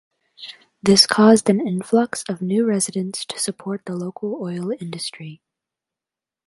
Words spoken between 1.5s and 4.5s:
influx of new residents to support the local